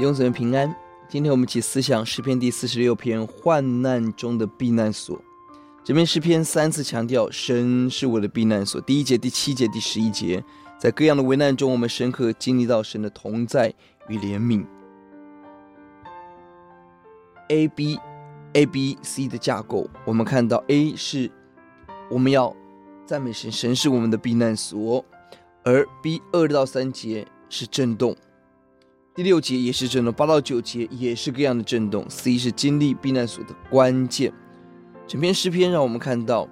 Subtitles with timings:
[0.00, 0.74] 弟兄姊妹平安。
[1.10, 5.22] 今天我们一起思想诗篇第四十六篇患难中的避难所。
[5.84, 8.80] 这篇诗篇三次强调神是我的避难所。
[8.80, 10.42] 第一节、第七节、第十一节，
[10.78, 13.74] 在各样的危难中，我们深刻经历到神的同在
[14.08, 14.64] 与怜悯。
[17.50, 17.98] A B
[18.54, 21.30] A B C 的架构，我们看到 A 是
[22.10, 22.56] 我们要
[23.04, 25.04] 赞美神，神是我们的避难所；
[25.62, 28.16] 而 B 二到三节是震动。
[29.12, 32.08] 第六节也是震动，八到九节也是各样的震动。
[32.08, 34.32] C 是经历避难所的关键。
[35.04, 36.48] 整篇诗篇让我们看到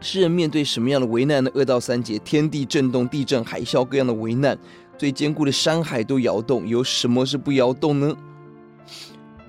[0.00, 1.50] 诗人面对什么样的危难呢？
[1.52, 4.56] 二到三节，天地震动，地震、海啸，各样的危难，
[4.96, 6.66] 最坚固的山海都摇动。
[6.66, 8.16] 有什么是不摇动呢？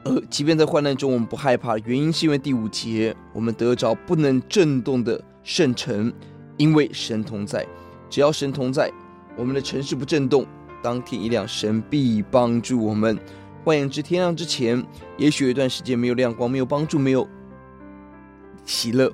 [0.03, 6.11] 呃即便在患难中，我们不害怕，原因是因为第五节，我们得着不能震动的圣城，
[6.57, 7.63] 因为神同在。
[8.09, 8.91] 只要神同在，
[9.37, 10.47] 我们的城市不震动。
[10.83, 13.17] 当天一亮，神必帮助我们。
[13.63, 14.85] 换言之，天亮之前，
[15.17, 17.25] 也许有一段时间没有亮光，没有帮助，没有
[18.65, 19.11] 喜乐。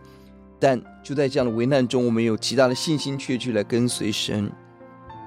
[0.60, 4.52] 但就在这样的危难中，我们有极大的信心，却去来跟随神。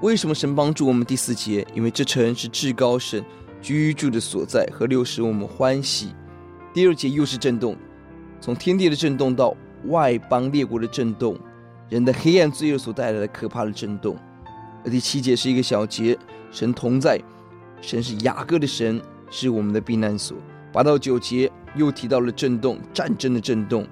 [0.03, 1.07] 为什么神帮助我们？
[1.07, 3.25] 第四节，因为这城是至高神
[3.63, 6.09] 居住的所在，河流使我们欢喜。
[6.75, 7.77] 第二节又是震动，
[8.41, 11.39] 从天地的震动到外邦列国的震动，
[11.89, 14.17] 人的黑暗罪恶所带来的可怕的震动。
[14.85, 16.19] 而第七节是一个小节，
[16.53, 17.21] 神同在，
[17.81, 20.37] 神是雅各的神，是我们的避难所。
[20.73, 23.87] 八到九节又提到了震动，战争的震动，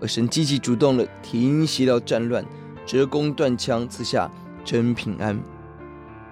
[0.00, 2.44] 而神积极主动的停息了战乱，
[2.86, 4.30] 折弓断枪，赐下
[4.64, 5.38] 真平安。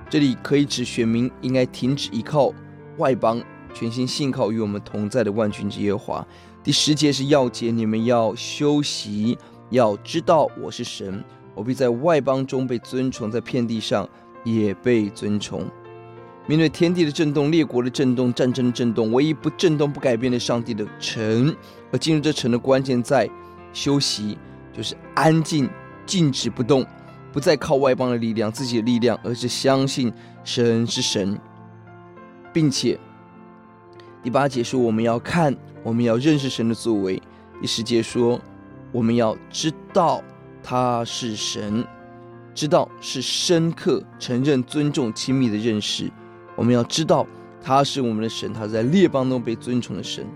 [0.08, 2.52] 这里可以指选民应该停止依靠
[2.98, 3.42] 外邦，
[3.74, 6.26] 全心信靠与我们同在的万军之耶和华。
[6.62, 9.36] 第十节是要节，你们要休息，
[9.70, 11.24] 要知道我是神。
[11.54, 14.08] 我必在外邦中被尊崇，在遍地上
[14.42, 15.64] 也被尊崇。
[16.46, 21.54] 面对天地的震动、列国的震动、战争的震动，唯一不震动、不改变的上帝的城，
[21.92, 23.28] 而进入这城的关键在
[23.72, 24.36] 休息，
[24.72, 25.68] 就是安静、
[26.04, 26.84] 静止不动，
[27.32, 30.12] 不再靠外邦的力量、自己的力量，而是相信
[30.44, 31.38] 神是神，
[32.52, 32.98] 并且
[34.22, 37.20] 第八节说我们要看，我们要认识神的作为；
[37.60, 38.40] 第十节说
[38.90, 40.22] 我们要知道。
[40.64, 41.84] 他是神，
[42.54, 46.08] 知道是深刻承认、尊重、亲密的认识。
[46.56, 47.26] 我们要知道
[47.60, 50.26] 他是我们的神，他在列邦中被尊崇的神。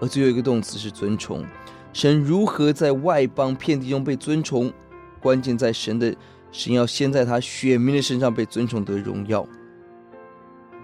[0.00, 1.44] 而最后一个动词是尊崇。
[1.92, 4.72] 神如何在外邦遍地中被尊崇？
[5.20, 6.14] 关键在神的
[6.50, 9.46] 神要先在他选民的身上被尊崇得荣耀。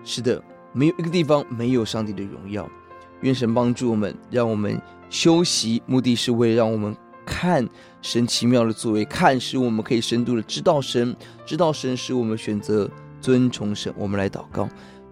[0.04, 0.42] 是的，
[0.72, 2.68] 没有一个地方没有上帝的荣耀。
[3.22, 6.96] 愿神帮助我们，让我们休息，目的是为了让我们。
[7.28, 7.68] 看
[8.02, 12.88] 神奇妙的作为，看使我们可以深度的知道神，知道神使我们选择
[13.26, 13.92] 尊崇神。
[13.98, 14.68] 我们来祷告，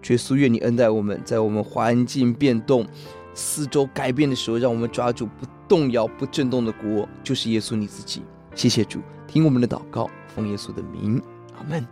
[0.07, 2.87] 耶稣，愿你恩待我们，在我们环境变动、
[3.33, 8.21] 四周改变的时候，让我们抓住不动摇、不震动的国，就是耶稣你自己。
[8.53, 11.21] 谢谢主，听我们的祷告，奉耶稣的名，
[11.57, 11.85] 阿门。